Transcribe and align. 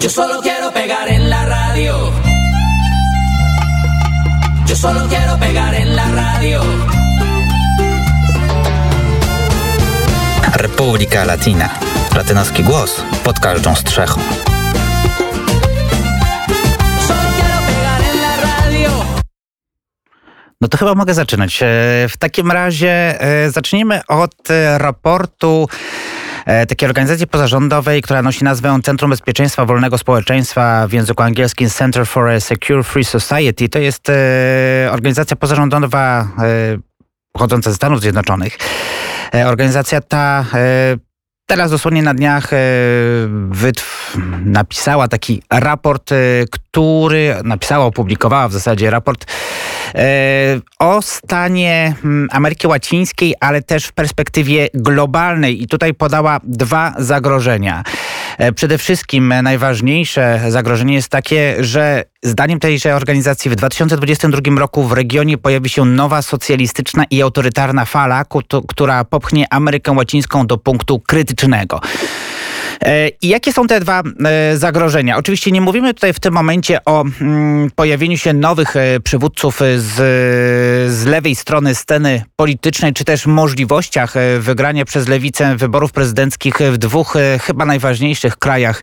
Yo 0.00 0.08
solo 0.08 0.40
quiero 0.40 0.70
pegar 0.72 1.08
en 1.08 1.28
la 1.28 1.44
radio. 1.44 2.12
Yo 4.66 4.76
solo 4.76 5.08
quiero 5.08 5.36
pegar 5.38 5.74
en 5.74 5.96
la 5.96 6.08
radio. 6.08 6.60
Republika 10.54 11.24
Latina. 11.24 11.70
Latynoski 12.16 12.62
głos 12.64 13.02
pod 13.24 13.40
każdą 13.40 13.74
strzechą. 13.74 14.20
No 20.60 20.68
to 20.68 20.78
chyba 20.78 20.94
mogę 20.94 21.14
zaczynać. 21.14 21.62
E, 21.62 21.66
W 22.08 22.16
takim 22.18 22.50
razie 22.50 23.20
e, 23.20 23.50
zacznijmy 23.50 24.00
od 24.08 24.50
e, 24.50 24.78
raportu 24.78 25.68
takiej 26.68 26.88
organizacji 26.88 27.26
pozarządowej, 27.26 28.02
która 28.02 28.22
nosi 28.22 28.44
nazwę 28.44 28.78
Centrum 28.82 29.10
Bezpieczeństwa 29.10 29.64
Wolnego 29.64 29.98
Społeczeństwa 29.98 30.88
w 30.88 30.92
języku 30.92 31.22
angielskim 31.22 31.70
Center 31.70 32.06
for 32.06 32.28
a 32.28 32.40
Secure 32.40 32.84
Free 32.84 33.04
Society. 33.04 33.68
To 33.68 33.78
jest 33.78 34.10
e, 34.10 34.88
organizacja 34.92 35.36
pozarządowa 35.36 36.28
e, 36.38 36.78
pochodząca 37.32 37.70
ze 37.70 37.76
Stanów 37.76 38.00
Zjednoczonych. 38.00 38.58
E, 39.34 39.48
Organizacja 39.48 40.00
ta 40.00 40.44
e, 40.54 41.07
teraz 41.48 41.70
dosłownie 41.70 42.02
na 42.02 42.14
dniach 42.14 42.52
e, 42.52 42.56
napisała 44.44 45.08
taki 45.08 45.42
raport, 45.50 46.12
e, 46.12 46.16
który 46.50 47.34
napisała, 47.44 47.84
opublikowała 47.84 48.48
w 48.48 48.52
zasadzie 48.52 48.90
raport 48.90 49.24
e, 49.94 50.60
o 50.78 51.02
stanie 51.02 51.94
mm, 52.04 52.28
Ameryki 52.32 52.66
Łacińskiej, 52.66 53.34
ale 53.40 53.62
też 53.62 53.86
w 53.86 53.92
perspektywie 53.92 54.68
globalnej. 54.74 55.62
I 55.62 55.66
tutaj 55.66 55.94
podała 55.94 56.40
dwa 56.44 56.94
zagrożenia. 56.98 57.82
E, 58.38 58.52
Przede 58.52 58.78
wszystkim 58.78 59.34
najważniejsze 59.42 60.40
zagrożenie 60.48 60.94
jest 60.94 61.08
takie, 61.08 61.56
że 61.60 62.04
zdaniem 62.22 62.60
tejże 62.60 62.94
organizacji 62.94 63.50
w 63.50 63.56
2022 63.56 64.58
roku 64.58 64.82
w 64.82 64.92
regionie 64.92 65.38
pojawi 65.38 65.68
się 65.68 65.84
nowa 65.84 66.22
socjalistyczna 66.22 67.04
i 67.10 67.22
autorytarna 67.22 67.84
fala, 67.84 68.24
która 68.68 69.04
popchnie 69.04 69.46
Amerykę 69.50 69.92
Łacińską 69.92 70.46
do 70.46 70.58
punktu 70.58 71.00
krytycznego. 71.00 71.80
E, 72.80 73.08
I 73.08 73.28
jakie 73.28 73.52
są 73.52 73.66
te 73.66 73.80
dwa 73.80 74.02
e, 74.24 74.56
zagrożenia? 74.56 75.16
Oczywiście 75.16 75.50
nie 75.50 75.60
mówimy 75.60 75.94
tutaj 75.94 76.12
w 76.12 76.20
tym 76.20 76.34
momencie 76.34 76.84
o 76.84 77.04
mm, 77.20 77.70
pojawieniu 77.70 78.18
się 78.18 78.32
nowych 78.32 78.76
e, 78.76 79.00
przywódców 79.00 79.60
z, 79.76 79.94
z 80.92 81.04
lewej 81.04 81.34
strony 81.34 81.74
sceny 81.74 82.24
politycznej, 82.36 82.92
czy 82.92 83.04
też 83.04 83.26
możliwościach 83.26 84.14
wygrania 84.38 84.84
przez 84.84 85.08
lewicę 85.08 85.56
wyborów 85.56 85.92
prezydenckich 85.92 86.58
w 86.58 86.78
dwóch 86.78 87.14
chyba 87.40 87.64
najważniejszych 87.64 88.36
krajach 88.36 88.82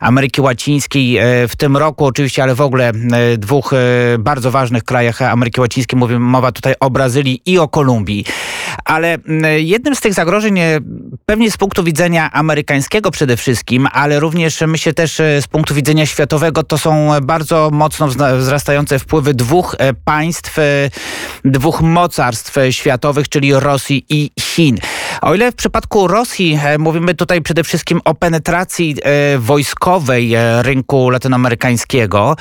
Ameryki 0.00 0.40
Łacińskiej 0.40 1.18
w 1.48 1.56
tym 1.56 1.76
roku, 1.76 2.04
oczywiście, 2.04 2.42
ale 2.42 2.54
w 2.54 2.60
ogóle 2.60 2.92
dwóch 3.38 3.74
bardzo 4.18 4.50
ważnych 4.50 4.84
krajach 4.84 5.22
Ameryki 5.22 5.60
Łacińskiej. 5.60 5.98
Mówię, 5.98 6.18
mowa 6.18 6.52
tutaj 6.52 6.74
o 6.80 6.90
Brazylii 6.90 7.42
i 7.46 7.58
o 7.58 7.68
Kolumbii. 7.68 8.24
Ale 8.84 9.14
mm, 9.14 9.44
jednym 9.58 9.94
z 9.94 10.00
tych 10.00 10.14
zagrożeń, 10.14 10.58
e, 10.58 10.78
pewnie 11.26 11.50
z 11.50 11.56
punktu 11.56 11.84
widzenia 11.84 12.30
amerykańskiego 12.32 13.10
przede 13.10 13.36
wszystkim, 13.36 13.88
ale 13.92 14.20
również 14.20 14.60
myślę 14.66 14.94
też 14.94 15.20
e, 15.20 15.42
z 15.42 15.48
punktu 15.48 15.74
widzenia 15.74 16.06
światowego, 16.06 16.62
to 16.62 16.78
są 16.78 17.10
bardzo 17.22 17.70
mocno 17.72 18.08
wzrastające 18.38 18.98
wpływy 18.98 19.34
dwóch 19.34 19.76
e, 19.78 19.94
państw, 19.94 20.56
dwóch 21.44 21.80
mocarstw 21.80 22.56
światowych, 22.70 23.28
czyli 23.28 23.54
Rosji 23.54 24.04
i 24.08 24.30
Chin. 24.40 24.78
O 25.22 25.34
ile 25.34 25.52
w 25.52 25.54
przypadku 25.54 26.06
Rosji 26.06 26.58
e, 26.64 26.78
mówimy 26.78 27.14
tutaj 27.14 27.42
przede 27.42 27.64
wszystkim 27.64 28.00
o 28.04 28.14
penetracji 28.14 28.96
e, 29.02 29.38
wojskowej 29.38 30.34
e, 30.34 30.62
rynku 30.62 31.10
latynoamerykańskiego. 31.10 32.36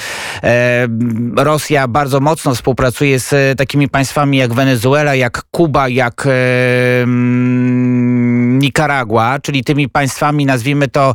Rosja 1.35 1.87
bardzo 1.87 2.19
mocno 2.19 2.55
współpracuje 2.55 3.19
z 3.19 3.57
takimi 3.57 3.89
państwami 3.89 4.37
jak 4.37 4.53
Wenezuela, 4.53 5.15
jak 5.15 5.43
Kuba, 5.51 5.89
jak 5.89 6.27
Nikaragua, 8.79 9.39
czyli 9.39 9.63
tymi 9.63 9.89
państwami, 9.89 10.45
nazwijmy 10.45 10.87
to 10.87 11.13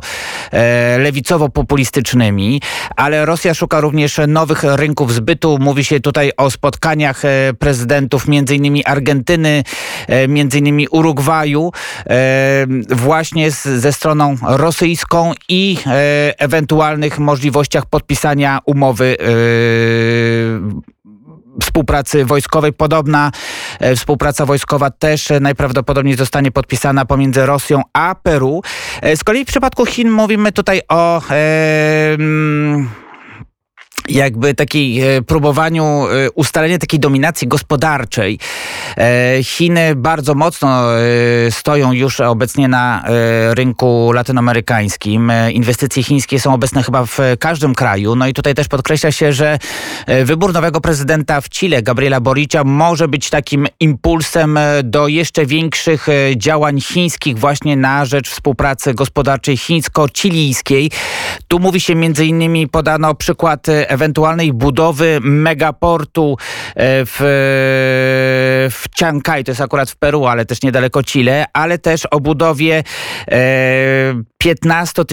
e, 0.51 0.97
lewicowo-populistycznymi, 0.99 2.61
ale 2.95 3.25
Rosja 3.25 3.53
szuka 3.53 3.79
również 3.79 4.19
nowych 4.27 4.63
rynków 4.63 5.13
zbytu. 5.13 5.57
Mówi 5.59 5.83
się 5.83 5.99
tutaj 5.99 6.31
o 6.37 6.51
spotkaniach 6.51 7.25
e, 7.25 7.53
prezydentów 7.59 8.25
innymi 8.51 8.85
Argentyny, 8.85 9.63
e, 10.07 10.57
innymi 10.57 10.87
Urugwaju, 10.87 11.71
e, 12.09 12.65
właśnie 12.89 13.51
z, 13.51 13.63
ze 13.63 13.93
stroną 13.93 14.35
rosyjską 14.41 15.31
i 15.49 15.77
ewentualnych 16.37 17.19
możliwościach 17.19 17.85
podpisania 17.85 18.59
umowy 18.65 19.17
współpracy 21.61 22.25
wojskowej. 22.25 22.73
Podobna 22.73 23.31
e, 23.79 23.95
współpraca 23.95 24.45
wojskowa 24.45 24.89
też 24.89 25.31
e, 25.31 25.39
najprawdopodobniej 25.39 26.15
zostanie 26.15 26.51
podpisana 26.51 27.05
pomiędzy 27.05 27.45
Rosją 27.45 27.81
a 27.93 28.15
Peru. 28.23 28.61
E, 29.01 29.17
z 29.17 29.23
kolei 29.23 29.45
w 29.45 29.47
przypadku 29.47 29.85
Chin 29.85 30.11
mówimy 30.11 30.51
tutaj 30.51 30.81
o. 30.89 31.21
Mm, 31.29 32.89
jakby 34.09 34.53
takiej 34.53 35.01
e, 35.01 35.21
próbowaniu 35.21 35.83
e, 35.83 36.31
ustalenia 36.31 36.77
takiej 36.77 36.99
dominacji 36.99 37.47
gospodarczej. 37.47 38.39
E, 38.97 39.43
Chiny 39.43 39.95
bardzo 39.95 40.35
mocno 40.35 40.83
stoją 41.49 41.91
już 41.91 42.19
obecnie 42.19 42.67
na 42.67 43.03
rynku 43.51 44.11
latynoamerykańskim. 44.11 45.31
Inwestycje 45.51 46.03
chińskie 46.03 46.39
są 46.39 46.53
obecne 46.53 46.83
chyba 46.83 47.05
w 47.05 47.19
każdym 47.39 47.75
kraju. 47.75 48.15
No 48.15 48.27
i 48.27 48.33
tutaj 48.33 48.55
też 48.55 48.67
podkreśla 48.67 49.11
się, 49.11 49.33
że 49.33 49.59
wybór 50.23 50.53
nowego 50.53 50.81
prezydenta 50.81 51.41
w 51.41 51.49
Chile, 51.49 51.81
Gabriela 51.81 52.19
Boricia, 52.19 52.63
może 52.63 53.07
być 53.07 53.29
takim 53.29 53.67
impulsem 53.79 54.59
do 54.83 55.07
jeszcze 55.07 55.45
większych 55.45 56.07
działań 56.35 56.81
chińskich 56.81 57.39
właśnie 57.39 57.77
na 57.77 58.05
rzecz 58.05 58.29
współpracy 58.29 58.93
gospodarczej 58.93 59.57
chińsko-chilijskiej. 59.57 60.91
Tu 61.47 61.59
mówi 61.59 61.79
się 61.79 61.95
między 61.95 62.25
innymi, 62.25 62.67
podano 62.67 63.15
przykład 63.15 63.67
ewentualnej 63.95 64.53
budowy 64.53 65.19
megaportu 65.21 66.37
e, 66.75 67.05
w, 67.05 67.17
w 68.71 68.97
Chiang 68.97 69.23
Kai, 69.23 69.43
to 69.43 69.51
jest 69.51 69.61
akurat 69.61 69.91
w 69.91 69.95
Peru, 69.95 70.25
ale 70.25 70.45
też 70.45 70.61
niedaleko 70.61 71.03
Chile, 71.03 71.45
ale 71.53 71.77
też 71.77 72.05
o 72.05 72.19
budowie 72.19 72.83
e, 73.31 74.23
15 74.37 75.05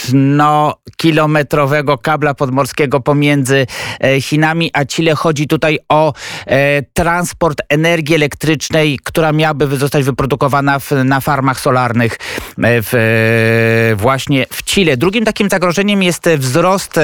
tysięczno 0.00 0.74
kilometrowego 0.96 1.98
kabla 1.98 2.34
podmorskiego 2.34 3.00
pomiędzy 3.00 3.66
e, 4.00 4.20
Chinami 4.20 4.70
a 4.72 4.84
Chile. 4.84 5.14
Chodzi 5.14 5.46
tutaj 5.46 5.78
o 5.88 6.12
e, 6.46 6.82
transport 6.82 7.62
energii 7.68 8.14
elektrycznej, 8.14 8.98
która 9.04 9.32
miałaby 9.32 9.76
zostać 9.76 10.04
wyprodukowana 10.04 10.78
w, 10.78 10.90
na 11.04 11.20
farmach 11.20 11.60
solarnych 11.60 12.12
e, 12.12 12.16
w, 12.58 13.94
właśnie 13.96 14.46
w 14.52 14.64
Chile. 14.64 14.96
Drugim 14.96 15.24
takim 15.24 15.48
zagrożeniem 15.48 16.02
jest 16.02 16.28
wzrost 16.38 17.00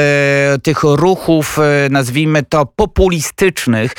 tych 0.63 0.83
ruchów, 0.83 1.59
nazwijmy 1.91 2.43
to 2.43 2.67
populistycznych 2.67 3.93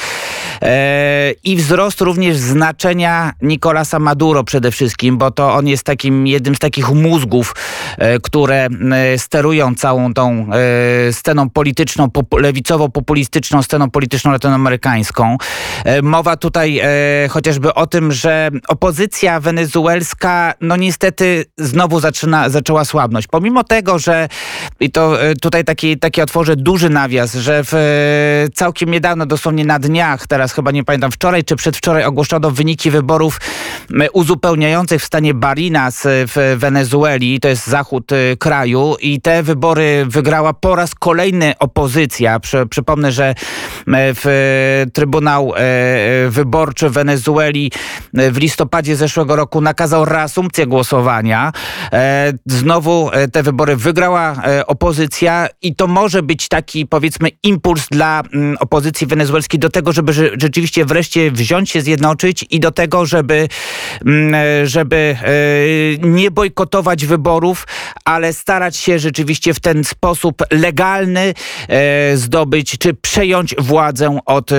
i 1.43 1.55
wzrost 1.55 2.01
również 2.01 2.37
znaczenia 2.37 3.33
Nicolasa 3.41 3.99
Maduro 3.99 4.43
przede 4.43 4.71
wszystkim, 4.71 5.17
bo 5.17 5.31
to 5.31 5.53
on 5.53 5.67
jest 5.67 5.83
takim 5.83 6.27
jednym 6.27 6.55
z 6.55 6.59
takich 6.59 6.89
mózgów, 6.89 7.55
które 8.23 8.67
sterują 9.17 9.75
całą 9.75 10.13
tą 10.13 10.47
e, 11.09 11.13
sceną 11.13 11.49
polityczną, 11.49 12.07
popu- 12.07 12.41
lewicowo-populistyczną 12.41 13.63
sceną 13.63 13.89
polityczną 13.89 14.31
latynoamerykańską. 14.31 15.37
E, 15.85 16.01
Mowa 16.01 16.37
tutaj 16.37 16.79
e, 16.79 16.87
chociażby 17.29 17.73
o 17.73 17.87
tym, 17.87 18.11
że 18.11 18.49
opozycja 18.67 19.39
wenezuelska 19.39 20.53
no 20.61 20.75
niestety 20.75 21.45
znowu 21.57 21.99
zaczyna, 21.99 22.49
zaczęła 22.49 22.85
słabnąć. 22.85 23.27
Pomimo 23.27 23.63
tego, 23.63 23.99
że 23.99 24.29
i 24.79 24.91
to 24.91 25.21
e, 25.21 25.35
tutaj 25.35 25.63
taki, 25.63 25.97
taki 25.99 26.21
otworzę 26.21 26.55
duży 26.55 26.89
nawias, 26.89 27.33
że 27.35 27.63
w, 27.63 27.73
e, 27.73 28.49
całkiem 28.53 28.91
niedawno, 28.91 29.25
dosłownie 29.25 29.65
na 29.65 29.79
dniach, 29.79 30.27
teraz 30.27 30.53
chyba 30.53 30.71
nie 30.71 30.83
pamiętam, 30.83 31.11
wczoraj 31.11 31.43
czy 31.43 31.55
przedwczoraj 31.55 32.03
ogłoszono 32.03 32.51
wyniki 32.51 32.91
wyborów 32.91 33.39
uzupełniających 34.13 35.01
w 35.01 35.05
stanie 35.05 35.33
Barinas 35.33 36.05
e, 36.05 36.09
w 36.27 36.55
Wenezueli, 36.57 37.39
to 37.39 37.47
jest 37.47 37.67
zachód 37.67 38.11
e, 38.11 38.37
kraju 38.77 38.95
i 39.01 39.21
te 39.21 39.43
wybory 39.43 40.05
wygrała 40.07 40.53
po 40.53 40.75
raz 40.75 40.95
kolejny 40.95 41.53
opozycja. 41.59 42.39
Przy, 42.39 42.65
przypomnę, 42.65 43.11
że 43.11 43.35
m, 43.87 43.95
w 44.15 44.25
e, 44.27 44.91
Trybunał 44.91 45.53
e, 45.55 45.59
e, 45.59 46.29
Wyborczy 46.29 46.89
Wenezueli 46.89 47.71
e, 48.17 48.31
w 48.31 48.37
listopadzie 48.37 48.95
zeszłego 48.95 49.35
roku 49.35 49.61
nakazał 49.61 50.05
reasumpcję 50.05 50.67
głosowania. 50.67 51.51
E, 51.93 52.33
Znowu 52.45 53.09
e, 53.13 53.27
te 53.27 53.43
wybory 53.43 53.75
wygrała 53.75 54.35
e, 54.43 54.67
opozycja 54.67 55.47
i 55.61 55.75
to 55.75 55.87
może 55.87 56.23
być 56.23 56.47
taki 56.47 56.85
powiedzmy 56.85 57.29
impuls 57.43 57.87
dla 57.91 58.23
mm, 58.33 58.57
opozycji 58.59 59.07
wenezuelskiej 59.07 59.59
do 59.59 59.69
tego, 59.69 59.93
żeby 59.93 60.11
rze- 60.11 60.41
rzeczywiście 60.41 60.85
wreszcie 60.85 61.31
wziąć 61.31 61.69
się, 61.69 61.81
zjednoczyć 61.81 62.45
i 62.49 62.59
do 62.59 62.71
tego, 62.71 63.05
żeby, 63.05 63.47
mm, 64.05 64.35
e, 64.35 64.67
żeby 64.67 65.15
e, 66.03 66.07
nie 66.07 66.31
bojkotować 66.31 67.05
wyborów, 67.05 67.67
ale 68.05 68.33
starać 68.33 68.66
starać 68.67 68.77
się 68.77 68.99
rzeczywiście 68.99 69.53
w 69.53 69.59
ten 69.59 69.83
sposób 69.83 70.43
legalny 70.51 71.33
zdobyć, 72.15 72.77
czy 72.77 72.93
przejąć 72.93 73.55
władzę 73.57 74.19
od, 74.25 74.51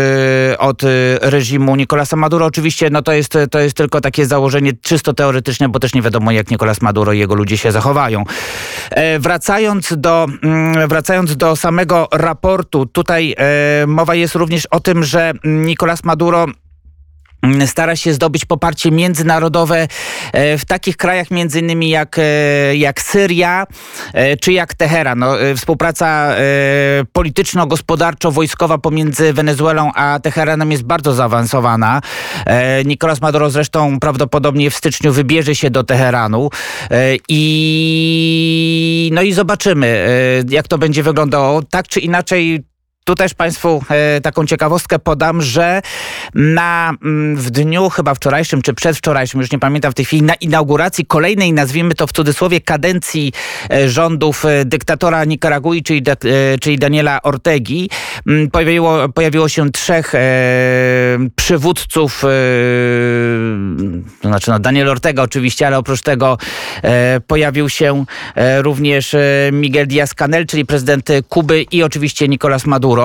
od 0.59 0.83
reżimu 1.21 1.77
Nicolasa 1.77 2.17
Maduro. 2.17 2.47
Oczywiście 2.47 2.91
no 2.91 3.03
to, 3.03 3.13
jest, 3.13 3.39
to 3.51 3.59
jest 3.59 3.77
tylko 3.77 4.01
takie 4.01 4.27
założenie 4.27 4.73
czysto 4.83 5.13
teoretyczne, 5.13 5.69
bo 5.69 5.79
też 5.79 5.95
nie 5.95 6.03
wiadomo 6.03 6.31
jak 6.31 6.51
Nicolas 6.51 6.83
Maduro 6.83 7.13
i 7.13 7.19
jego 7.19 7.35
ludzie 7.35 7.59
się 7.59 7.73
zachowają. 7.73 8.25
Wracając 9.19 9.95
do, 9.97 10.27
mm, 10.43 10.89
wracając 10.89 11.37
do 11.37 11.57
samego 11.57 12.09
raportu, 12.13 12.87
tutaj 12.87 13.35
mowa 13.87 14.15
jest 14.15 14.35
również 14.35 14.67
o 14.67 14.81
tym, 14.81 15.05
że 15.05 15.33
Nicolas 15.45 16.05
Maduro 16.05 16.47
stara 17.67 17.97
się 17.97 18.13
zdobyć 18.13 18.45
poparcie 18.45 18.91
międzynarodowe 18.91 19.89
e, 20.33 20.59
w 20.59 20.65
takich 20.65 20.97
krajach 20.97 21.31
między 21.31 21.61
innymi 21.61 21.89
jak, 21.89 22.19
e, 22.19 22.77
jak 22.77 23.03
Syria 23.03 23.67
e, 24.13 24.37
czy 24.37 24.53
jak 24.53 24.75
Teheran. 24.75 25.19
No, 25.19 25.35
współpraca 25.57 26.35
polityczno-gospodarczo-wojskowa 27.13 28.79
pomiędzy 28.79 29.33
Wenezuelą 29.33 29.93
a 29.95 30.21
Teheranem 30.23 30.73
jest 30.73 30.83
bardzo 30.83 31.15
zaawansowana. 31.15 32.01
Nicolas 32.85 33.21
Maduro 33.21 33.51
zresztą 33.51 34.01
prawdopodobnie 34.01 34.71
w 34.71 34.75
styczniu 34.75 35.13
wybierze 35.13 35.55
się 35.55 35.71
do 35.71 35.85
Teheranu 35.85 36.51
i 37.29 39.11
no 39.13 39.23
i 39.23 39.33
zobaczymy 39.33 40.07
jak 40.51 40.69
to 40.69 40.79
będzie 40.79 41.03
wyglądało. 41.03 41.63
Tak 41.63 41.89
czy 41.89 42.01
inaczej 42.01 42.65
tu 43.09 43.15
też 43.15 43.35
Państwu 43.35 43.83
e, 43.91 44.21
taką 44.21 44.47
ciekawostkę 44.47 44.99
podam, 44.99 45.43
że 45.43 45.83
na, 46.35 46.95
mm, 47.03 47.37
w 47.37 47.51
dniu 47.51 47.89
chyba 47.91 48.15
wczorajszym 48.15 48.63
czy 48.63 48.75
przedwczorajszym, 48.75 49.41
już 49.41 49.53
nie 49.53 49.59
pamiętam 49.59 49.93
w 49.93 49.95
tej 49.95 50.05
chwili, 50.05 50.23
na 50.23 50.35
inauguracji 50.35 51.07
kolejnej, 51.07 51.53
nazwijmy 51.53 51.95
to 51.95 52.07
w 52.07 52.13
cudzysłowie, 52.13 52.61
kadencji 52.61 53.33
e, 53.71 53.89
rządów 53.89 54.45
e, 54.45 54.65
dyktatora 54.65 55.25
Nikaragui, 55.25 55.83
czyli, 55.83 56.03
czyli 56.61 56.79
Daniela 56.79 57.23
Ortegi, 57.23 57.91
mm, 58.27 58.51
pojawiło, 58.51 59.09
pojawiło 59.09 59.49
się 59.49 59.71
trzech 59.71 60.15
e, 60.15 60.19
przywódców, 61.37 62.25
e, 62.25 62.29
to 64.23 64.29
znaczy 64.29 64.51
no 64.51 64.59
Daniel 64.59 64.89
Ortega 64.89 65.23
oczywiście, 65.23 65.67
ale 65.67 65.79
oprócz 65.79 66.03
tego 66.03 66.39
e, 66.83 67.21
pojawił 67.27 67.69
się 67.69 68.05
również 68.59 69.17
Miguel 69.53 69.87
Díaz-Canel, 69.87 70.47
czyli 70.47 70.67
prezydent 70.67 71.09
Kuby 71.29 71.63
i 71.63 71.83
oczywiście 71.83 72.29
Nicolas 72.29 72.67
Maduro 72.67 72.98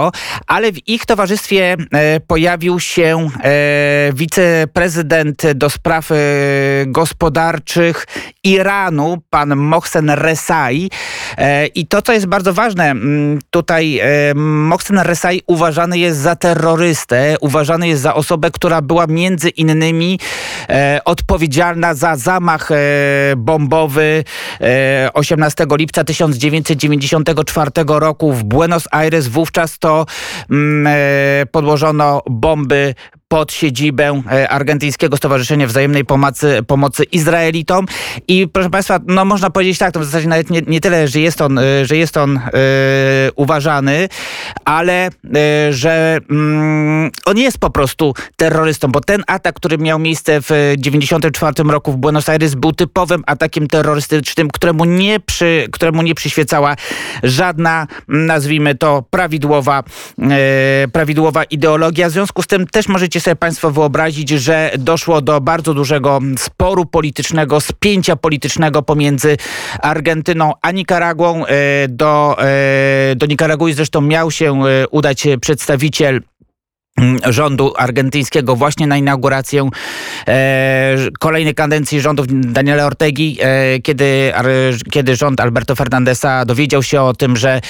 ale 0.47 0.71
w 0.71 0.87
ich 0.87 1.05
towarzystwie 1.05 1.77
e, 1.93 2.19
pojawił 2.19 2.79
się 2.79 3.29
e, 3.43 4.13
wiceprezydent 4.13 5.51
do 5.51 5.69
spraw 5.69 6.11
e, 6.11 6.15
gospodarczych 6.85 8.05
Iranu, 8.43 9.17
pan 9.29 9.55
Mohsen 9.55 10.09
Resai. 10.09 10.89
I 11.75 11.87
to, 11.87 12.01
co 12.01 12.13
jest 12.13 12.25
bardzo 12.25 12.53
ważne, 12.53 12.95
tutaj 13.49 14.01
Mohsen 14.35 14.99
Resai 14.99 15.41
uważany 15.47 15.97
jest 15.99 16.19
za 16.19 16.35
terrorystę, 16.35 17.35
uważany 17.41 17.87
jest 17.87 18.01
za 18.01 18.13
osobę, 18.13 18.51
która 18.51 18.81
była 18.81 19.07
między 19.07 19.49
innymi 19.49 20.19
odpowiedzialna 21.05 21.93
za 21.93 22.15
zamach 22.15 22.69
bombowy 23.37 24.23
18 25.13 25.65
lipca 25.77 26.03
1994 26.03 27.71
roku 27.87 28.33
w 28.33 28.43
Buenos 28.43 28.87
Aires. 28.91 29.27
Wówczas 29.27 29.79
to 29.83 30.05
mm, 30.49 30.87
e, 30.87 31.45
podłożono 31.51 32.21
bomby 32.29 32.95
pod 33.33 33.53
siedzibę 33.53 34.21
e, 34.31 34.49
Argentyńskiego 34.49 35.17
Stowarzyszenia 35.17 35.67
Wzajemnej 35.67 36.05
Pomocy, 36.05 36.59
Pomocy 36.67 37.03
Izraelitom. 37.03 37.85
I 38.27 38.47
proszę 38.47 38.69
Państwa, 38.69 38.99
no 39.07 39.25
można 39.25 39.49
powiedzieć 39.49 39.77
tak, 39.77 39.93
to 39.93 39.99
w 39.99 40.05
zasadzie 40.05 40.27
nawet 40.27 40.49
nie, 40.49 40.61
nie 40.67 40.81
tyle, 40.81 41.07
że 41.07 41.19
jest 41.19 41.41
on, 41.41 41.59
e, 41.59 41.85
że 41.85 41.97
jest 41.97 42.17
on 42.17 42.39
uważany, 43.35 44.09
ale 44.65 45.09
że 45.69 46.19
mm, 46.29 47.11
on 47.25 47.37
jest 47.37 47.57
po 47.57 47.69
prostu 47.69 48.13
terrorystą, 48.35 48.87
bo 48.87 49.01
ten 49.01 49.23
atak, 49.27 49.55
który 49.55 49.77
miał 49.77 49.99
miejsce 49.99 50.41
w 50.41 50.45
1994 50.45 51.69
roku 51.69 51.91
w 51.91 51.97
Buenos 51.97 52.29
Aires 52.29 52.55
był 52.55 52.71
typowym 52.73 53.23
atakiem 53.27 53.67
terrorystycznym, 53.67 54.49
któremu 54.49 54.85
nie, 54.85 55.19
przy, 55.19 55.67
któremu 55.71 56.01
nie 56.01 56.15
przyświecała 56.15 56.75
żadna, 57.23 57.87
nazwijmy 58.07 58.75
to, 58.75 59.03
prawidłowa, 59.09 59.83
prawidłowa 60.91 61.43
ideologia. 61.43 62.09
W 62.09 62.11
związku 62.11 62.41
z 62.41 62.47
tym 62.47 62.67
też 62.67 62.87
możecie 62.87 63.22
sobie 63.23 63.35
Państwo 63.35 63.71
wyobrazić, 63.71 64.29
że 64.29 64.71
doszło 64.77 65.21
do 65.21 65.41
bardzo 65.41 65.73
dużego 65.73 66.19
sporu 66.37 66.85
politycznego, 66.85 67.61
spięcia 67.61 68.15
politycznego 68.15 68.81
pomiędzy 68.81 69.37
Argentyną 69.81 70.53
a 70.61 70.71
Nikaraguą. 70.71 71.45
E, 71.45 71.87
do, 71.87 72.35
e, 72.39 73.15
do 73.15 73.25
Nikaragui 73.25 73.73
zresztą 73.73 74.01
miał 74.01 74.31
się 74.31 74.65
e, 74.65 74.87
udać 74.87 75.27
przedstawiciel 75.41 76.21
mm, 76.97 77.19
rządu 77.29 77.73
argentyńskiego 77.77 78.55
właśnie 78.55 78.87
na 78.87 78.97
inaugurację 78.97 79.69
e, 80.27 80.97
kolejnej 81.19 81.55
kadencji 81.55 82.01
rządów 82.01 82.25
Daniela 82.29 82.85
Ortegi, 82.85 83.37
e, 83.41 83.79
kiedy, 83.79 84.33
kiedy 84.91 85.15
rząd 85.15 85.39
Alberto 85.39 85.75
Fernandesa 85.75 86.45
dowiedział 86.45 86.83
się 86.83 87.01
o 87.01 87.13
tym, 87.13 87.37
że 87.37 87.61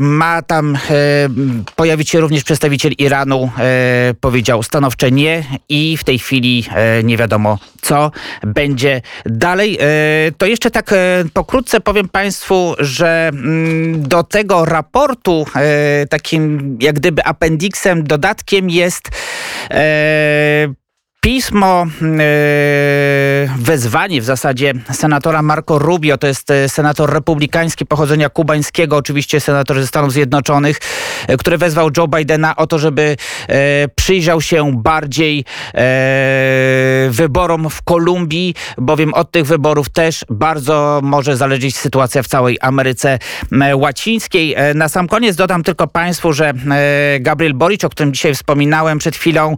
ma 0.00 0.42
tam 0.42 0.76
e, 0.76 0.78
pojawić 1.76 2.10
się 2.10 2.20
również 2.20 2.44
przedstawiciel 2.44 2.92
Iranu. 2.98 3.50
E, 3.58 4.14
powiedział 4.20 4.62
stanowcze 4.62 5.10
nie 5.10 5.44
i 5.68 5.96
w 5.96 6.04
tej 6.04 6.18
chwili 6.18 6.64
nie 7.04 7.16
wiadomo, 7.16 7.58
co 7.82 8.10
będzie 8.42 9.02
dalej. 9.26 9.78
To 10.38 10.46
jeszcze 10.46 10.70
tak 10.70 10.94
pokrótce 11.32 11.80
powiem 11.80 12.08
Państwu, 12.08 12.74
że 12.78 13.30
mm, 13.32 14.08
do 14.08 14.22
tego 14.22 14.64
raportu 14.64 15.46
takim 16.10 16.76
jak 16.80 16.94
gdyby 16.94 17.24
appendixem, 17.24 18.04
dodatkiem 18.04 18.70
jest 18.70 19.10
Pismo, 21.22 21.86
yy, 22.00 22.10
wezwanie 23.58 24.20
w 24.20 24.24
zasadzie 24.24 24.72
senatora 24.92 25.42
Marco 25.42 25.78
Rubio, 25.78 26.18
to 26.18 26.26
jest 26.26 26.50
e, 26.50 26.68
senator 26.68 27.12
republikański 27.12 27.86
pochodzenia 27.86 28.28
kubańskiego, 28.28 28.96
oczywiście 28.96 29.40
senator 29.40 29.80
ze 29.80 29.86
Stanów 29.86 30.12
Zjednoczonych, 30.12 30.78
e, 31.26 31.36
który 31.36 31.58
wezwał 31.58 31.90
Joe 31.96 32.08
Bidena 32.08 32.56
o 32.56 32.66
to, 32.66 32.78
żeby 32.78 33.16
przyjrzał 33.96 34.40
się 34.40 34.72
bardziej 34.76 35.44
wyborom 37.10 37.70
w 37.70 37.82
Kolumbii, 37.82 38.54
bowiem 38.78 39.14
od 39.14 39.30
tych 39.30 39.46
wyborów 39.46 39.88
też 39.88 40.24
bardzo 40.30 41.00
może 41.02 41.36
zależeć 41.36 41.76
sytuacja 41.76 42.22
w 42.22 42.26
całej 42.26 42.58
Ameryce 42.60 43.18
Łacińskiej. 43.74 44.56
Na 44.74 44.88
sam 44.88 45.08
koniec 45.08 45.36
dodam 45.36 45.62
tylko 45.62 45.86
Państwu, 45.86 46.32
że 46.32 46.52
Gabriel 47.20 47.54
Boric, 47.54 47.84
o 47.84 47.88
którym 47.88 48.12
dzisiaj 48.12 48.34
wspominałem 48.34 48.98
przed 48.98 49.16
chwilą, 49.16 49.56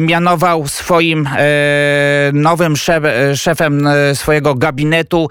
mianował 0.00 0.68
swoje 0.68 0.93
swoim 0.94 1.26
e, 1.26 2.30
nowym 2.32 2.76
szef, 2.76 3.04
e, 3.04 3.36
szefem 3.36 3.86
e, 3.86 4.14
swojego 4.14 4.54
gabinetu 4.54 5.28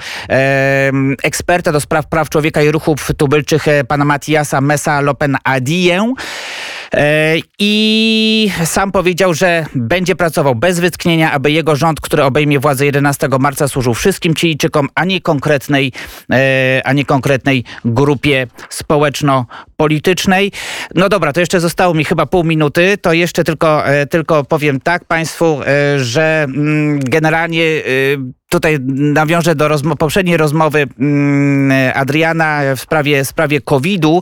eksperta 1.23 1.71
do 1.71 1.79
spraw 1.79 2.07
praw 2.07 2.29
człowieka 2.29 2.61
i 2.61 2.71
ruchów 2.71 3.11
tubylczych 3.17 3.65
pana 3.87 4.05
Matiasa 4.05 4.61
Mesa 4.61 5.01
Lopen. 5.01 5.37
E, 6.93 7.35
I 7.59 8.51
sam 8.65 8.91
powiedział, 8.91 9.33
że 9.33 9.65
będzie 9.75 10.15
pracował 10.15 10.55
bez 10.55 10.79
wytchnienia, 10.79 11.31
aby 11.31 11.51
jego 11.51 11.75
rząd, 11.75 12.01
który 12.01 12.23
obejmie 12.23 12.59
władzę 12.59 12.85
11 12.85 13.27
marca, 13.39 13.67
służył 13.67 13.93
wszystkim 13.93 14.35
Chilijczykom, 14.35 14.89
a 14.95 15.05
nie 15.05 15.21
konkretnej, 15.21 15.91
e, 16.31 16.81
a 16.85 16.93
nie 16.93 17.05
konkretnej 17.05 17.63
grupie 17.85 18.47
społeczno-politycznej. 19.83 20.51
No 20.95 21.09
dobra, 21.09 21.33
to 21.33 21.39
jeszcze 21.39 21.59
zostało 21.59 21.93
mi 21.93 22.05
chyba 22.05 22.25
pół 22.25 22.43
minuty. 22.43 22.97
To 23.01 23.13
jeszcze 23.13 23.43
tylko, 23.43 23.87
e, 23.87 24.07
tylko 24.07 24.43
powiem 24.43 24.79
tak 24.79 25.05
Państwu, 25.05 25.59
że 25.97 26.43
mm, 26.43 26.99
generalnie 26.99 27.63
tutaj 28.49 28.77
nawiążę 29.13 29.55
do 29.55 29.67
rozmo 29.67 29.95
poprzedniej 29.95 30.37
rozmowy 30.37 30.87
mm, 30.99 31.91
Adriana 31.95 32.61
w 32.75 32.79
sprawie, 32.79 33.25
sprawie 33.25 33.61
COVID-u. 33.61 34.21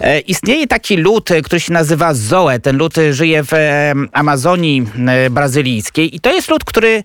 E, 0.00 0.20
istnieje 0.20 0.66
taki 0.66 0.96
lud, 0.96 1.30
który 1.44 1.60
się 1.60 1.72
nazywa 1.72 2.14
Zoe. 2.14 2.58
Ten 2.62 2.76
lud 2.76 2.94
żyje 3.10 3.42
w 3.44 3.52
Amazonii 4.12 4.86
e, 5.08 5.30
brazylijskiej 5.30 6.16
i 6.16 6.20
to 6.20 6.32
jest 6.32 6.50
lud, 6.50 6.64
który 6.64 7.02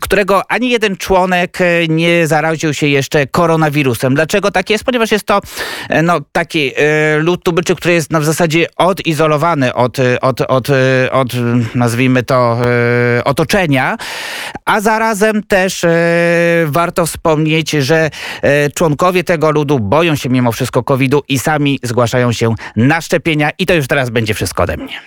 którego 0.00 0.50
ani 0.50 0.70
jeden 0.70 0.96
członek 0.96 1.60
e, 1.60 1.88
nie 1.88 2.26
zaraził 2.26 2.74
się 2.74 2.86
jeszcze 2.86 3.26
koronawirusem. 3.26 4.14
Dlaczego 4.14 4.50
tak 4.50 4.70
jest? 4.70 4.84
Ponieważ 4.84 5.12
jest 5.12 5.26
to 5.26 5.40
e, 5.88 6.02
no, 6.02 6.20
taki 6.32 6.72
e, 6.76 7.18
lud 7.18 7.44
tubylczy, 7.44 7.76
który 7.76 7.94
jest 7.94 8.10
no, 8.10 8.20
w 8.20 8.24
zasadzie 8.24 8.66
odizolowany 8.76 9.74
od, 9.74 9.98
od, 10.20 10.40
od, 10.40 10.68
od 11.10 11.32
nazwijmy 11.74 12.22
to 12.22 12.58
otoczenia, 13.24 13.96
a 14.64 14.80
zarazem 14.80 15.42
też 15.42 15.86
warto 16.66 17.06
wspomnieć, 17.06 17.70
że 17.70 18.10
członkowie 18.74 19.24
tego 19.24 19.50
ludu 19.50 19.80
boją 19.80 20.16
się 20.16 20.28
mimo 20.28 20.52
wszystko 20.52 20.82
COVID-u 20.82 21.22
i 21.28 21.38
sami 21.38 21.78
zgłaszają 21.82 22.32
się 22.32 22.54
na 22.76 23.00
szczepienia 23.00 23.50
i 23.58 23.66
to 23.66 23.74
już 23.74 23.86
teraz 23.86 24.10
będzie 24.10 24.34
wszystko 24.34 24.62
ode 24.62 24.76
mnie. 24.76 25.00